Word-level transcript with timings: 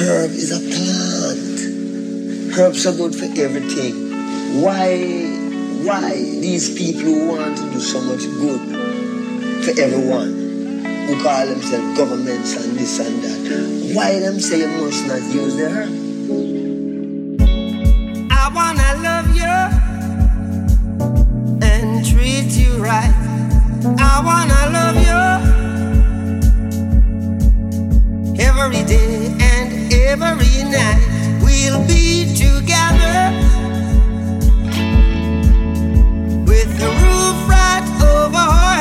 herb 0.00 0.30
is 0.30 0.52
a 0.52 0.60
plant. 0.60 1.58
Herbs 2.56 2.86
are 2.86 2.92
good 2.92 3.14
for 3.14 3.24
everything. 3.40 4.12
Why, 4.62 4.96
why 5.82 6.14
these 6.14 6.70
people 6.78 7.02
who 7.02 7.28
want 7.28 7.58
to 7.58 7.64
do 7.72 7.80
so 7.80 8.00
much 8.02 8.20
good 8.38 8.60
for 9.64 9.72
everyone, 9.80 10.34
who 11.06 11.22
call 11.22 11.46
themselves 11.46 11.98
governments 11.98 12.54
and 12.64 12.78
this 12.78 12.98
and 13.00 13.22
that, 13.24 13.94
why 13.96 14.20
them 14.20 14.38
say 14.38 14.60
you 14.60 14.68
must 14.68 15.06
not 15.06 15.22
use 15.34 15.56
the 15.56 15.68
herb? 15.68 15.90
I 18.30 18.50
wanna 18.54 18.94
love 19.02 19.34
you 19.34 19.56
and 21.66 22.06
treat 22.06 22.52
you 22.56 22.72
right. 22.80 23.14
I 23.98 24.22
wanna 24.24 24.70
love 24.72 24.96
you 25.06 25.18
every 28.40 28.84
day 28.84 29.47
every 30.08 30.64
night. 30.64 31.00
We'll 31.42 31.86
be 31.86 32.34
together. 32.34 33.30
With 36.48 36.80
roof 37.02 37.38
right 37.48 37.84
over 38.00 38.38
our 38.38 38.77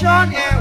creation. 0.00 0.32
Yeah, 0.32 0.57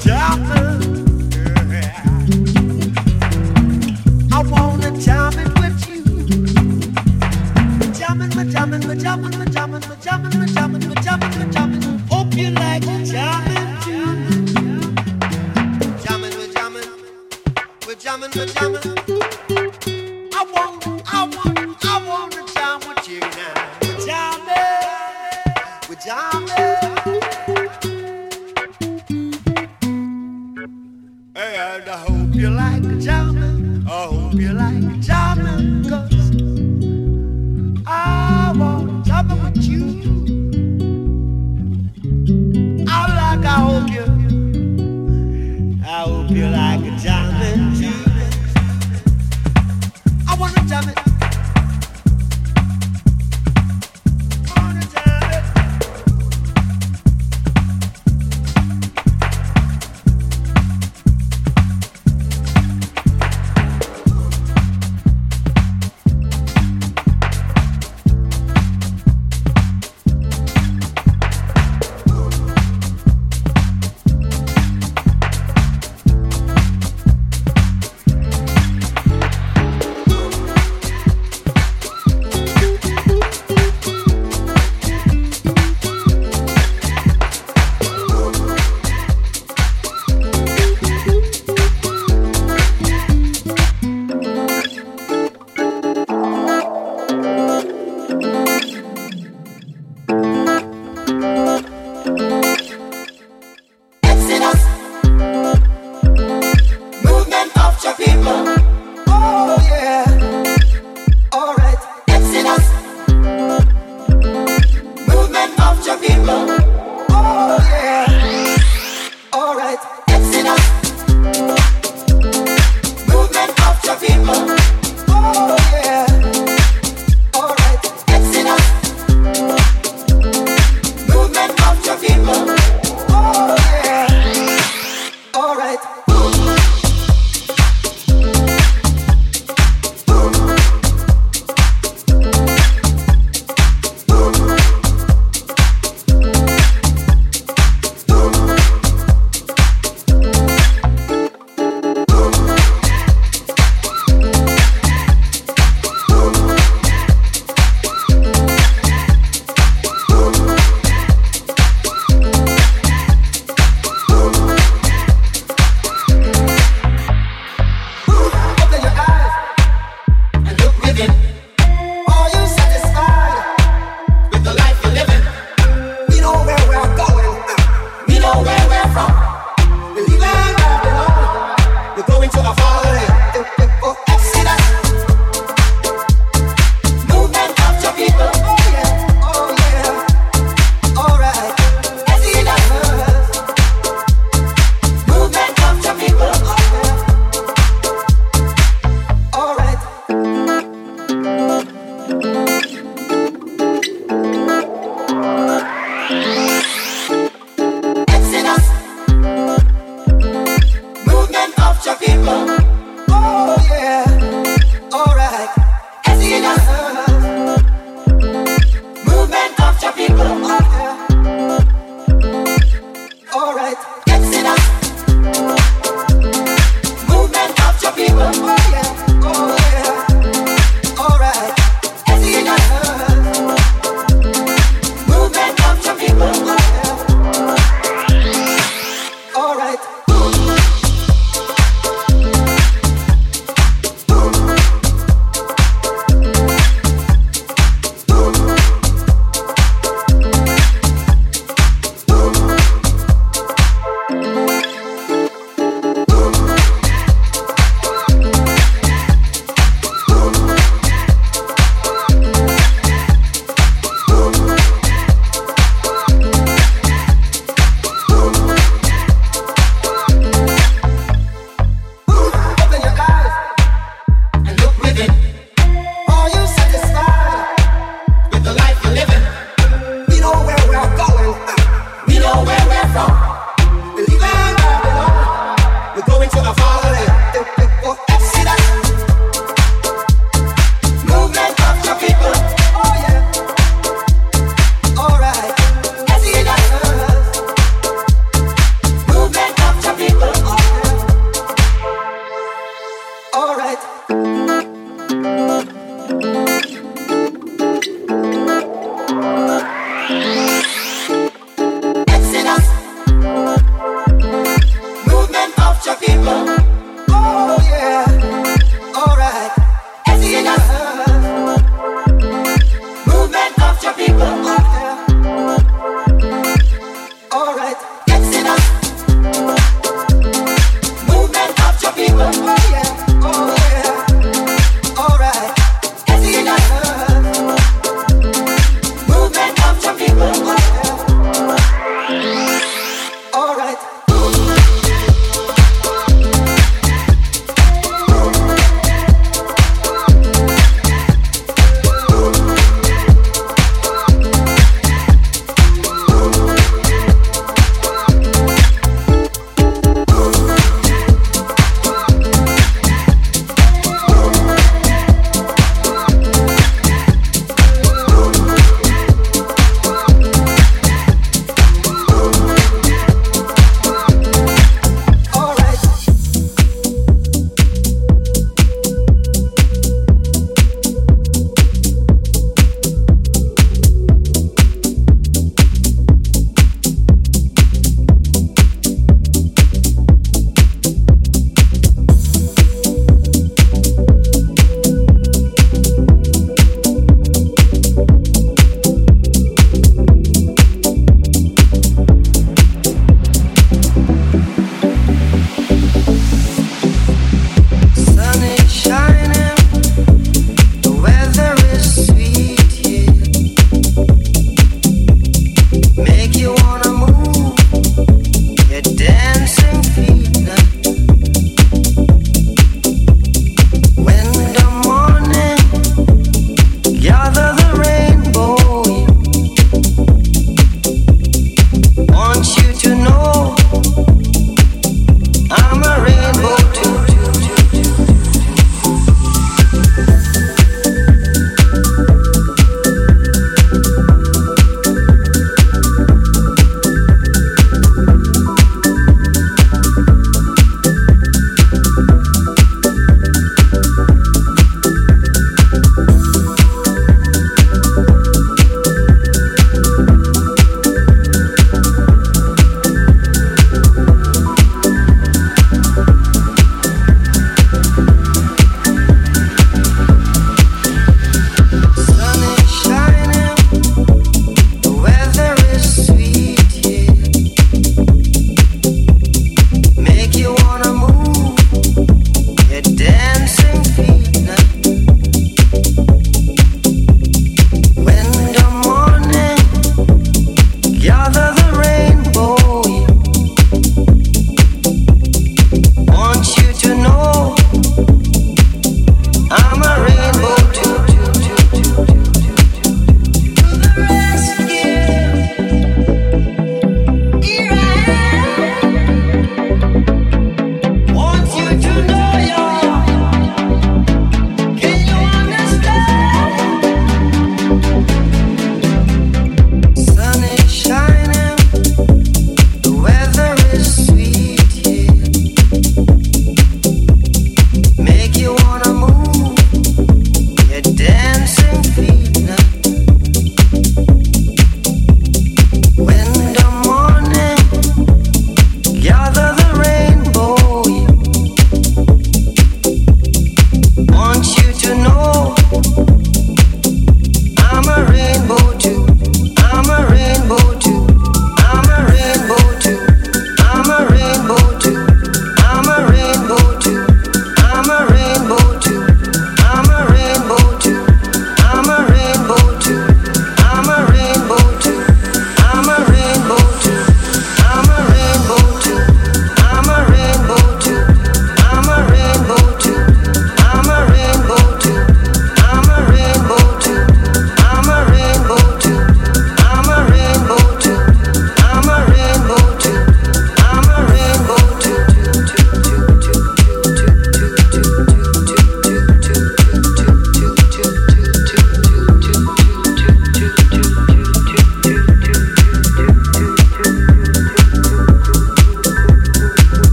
Jamming. 0.00 0.53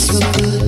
So 0.00 0.18
good. 0.32 0.59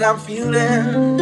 that 0.00 0.14
I'm 0.14 0.18
feeling. 0.18 1.20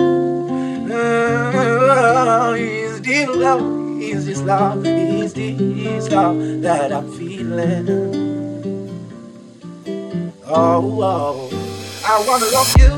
Oh, 0.91 2.55
it's 2.57 3.01
deep 3.01 3.29
love? 3.29 3.61
it's 4.01 4.25
this 4.25 4.41
love? 4.43 4.87
it's 4.87 5.33
this 5.33 6.11
love 6.11 6.63
that 6.63 6.93
I'm 6.93 7.11
feeling? 7.13 7.89
Oh, 10.47 11.03
oh. 11.03 11.51
I 12.05 12.25
wanna 12.27 12.47
love 12.53 12.75
you. 12.79 12.98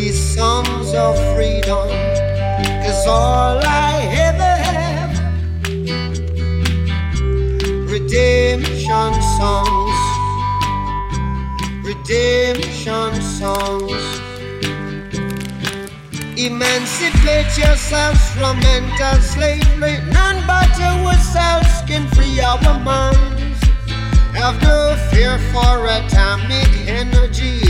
these 0.00 0.34
songs 0.34 0.94
of 0.94 1.14
freedom? 1.34 1.88
Cause 2.82 3.06
all 3.06 3.60
I 3.62 3.92
ever 4.28 4.54
have 4.72 5.12
redemption 7.94 9.12
songs, 9.38 9.98
redemption 11.90 13.10
songs. 13.38 14.04
Emancipate 16.48 17.52
yourselves 17.58 18.22
from 18.36 18.58
mental 18.60 19.16
slavery. 19.20 19.96
None 20.18 20.40
but 20.46 20.72
ourselves 20.80 21.72
can 21.86 22.08
free 22.14 22.40
our 22.40 22.78
minds. 22.80 23.60
Have 24.32 24.56
no 24.62 24.96
fear 25.10 25.36
for 25.52 25.74
atomic 25.98 26.70
energy, 26.88 27.69